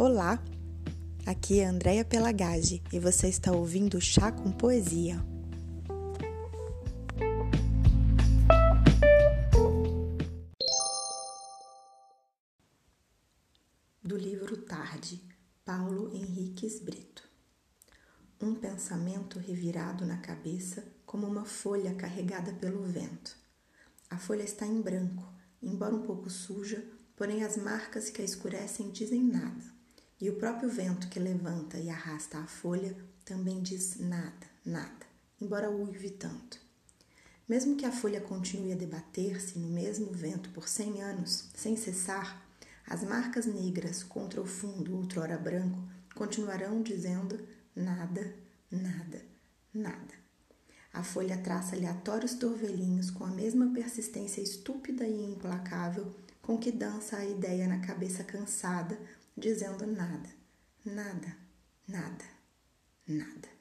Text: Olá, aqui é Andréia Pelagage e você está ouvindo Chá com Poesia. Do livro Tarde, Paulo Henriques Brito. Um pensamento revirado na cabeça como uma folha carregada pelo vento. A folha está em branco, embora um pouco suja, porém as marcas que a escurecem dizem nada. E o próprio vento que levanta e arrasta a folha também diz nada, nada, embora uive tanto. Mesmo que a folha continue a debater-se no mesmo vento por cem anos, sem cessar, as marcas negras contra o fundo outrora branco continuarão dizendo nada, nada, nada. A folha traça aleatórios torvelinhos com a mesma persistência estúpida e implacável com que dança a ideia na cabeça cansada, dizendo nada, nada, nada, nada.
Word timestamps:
Olá, 0.00 0.40
aqui 1.26 1.58
é 1.58 1.66
Andréia 1.66 2.04
Pelagage 2.04 2.84
e 2.92 3.00
você 3.00 3.26
está 3.26 3.50
ouvindo 3.50 4.00
Chá 4.00 4.30
com 4.30 4.52
Poesia. 4.52 5.20
Do 14.00 14.16
livro 14.16 14.58
Tarde, 14.58 15.20
Paulo 15.64 16.14
Henriques 16.14 16.78
Brito. 16.78 17.28
Um 18.40 18.54
pensamento 18.54 19.40
revirado 19.40 20.06
na 20.06 20.18
cabeça 20.18 20.84
como 21.04 21.26
uma 21.26 21.44
folha 21.44 21.92
carregada 21.96 22.52
pelo 22.52 22.84
vento. 22.84 23.36
A 24.08 24.16
folha 24.16 24.44
está 24.44 24.64
em 24.64 24.80
branco, 24.80 25.28
embora 25.60 25.92
um 25.92 26.02
pouco 26.02 26.30
suja, 26.30 26.88
porém 27.16 27.42
as 27.42 27.56
marcas 27.56 28.10
que 28.10 28.22
a 28.22 28.24
escurecem 28.24 28.92
dizem 28.92 29.24
nada. 29.24 29.76
E 30.20 30.28
o 30.28 30.36
próprio 30.36 30.68
vento 30.68 31.08
que 31.08 31.20
levanta 31.20 31.78
e 31.78 31.88
arrasta 31.88 32.38
a 32.38 32.46
folha 32.46 32.96
também 33.24 33.62
diz 33.62 33.98
nada, 34.00 34.46
nada, 34.64 35.06
embora 35.40 35.70
uive 35.70 36.10
tanto. 36.10 36.58
Mesmo 37.48 37.76
que 37.76 37.86
a 37.86 37.92
folha 37.92 38.20
continue 38.20 38.72
a 38.72 38.76
debater-se 38.76 39.58
no 39.58 39.68
mesmo 39.68 40.12
vento 40.12 40.50
por 40.50 40.68
cem 40.68 41.00
anos, 41.00 41.48
sem 41.54 41.76
cessar, 41.76 42.44
as 42.86 43.02
marcas 43.04 43.46
negras 43.46 44.02
contra 44.02 44.40
o 44.40 44.46
fundo 44.46 44.96
outrora 44.96 45.38
branco 45.38 45.78
continuarão 46.14 46.82
dizendo 46.82 47.38
nada, 47.76 48.34
nada, 48.70 49.22
nada. 49.72 50.14
A 50.92 51.02
folha 51.02 51.36
traça 51.38 51.76
aleatórios 51.76 52.34
torvelinhos 52.34 53.10
com 53.10 53.24
a 53.24 53.30
mesma 53.30 53.72
persistência 53.72 54.40
estúpida 54.40 55.06
e 55.06 55.32
implacável 55.32 56.12
com 56.42 56.58
que 56.58 56.72
dança 56.72 57.18
a 57.18 57.24
ideia 57.24 57.68
na 57.68 57.78
cabeça 57.78 58.24
cansada, 58.24 58.98
dizendo 59.38 59.86
nada, 59.86 60.30
nada, 60.84 61.36
nada, 61.86 62.24
nada. 63.06 63.57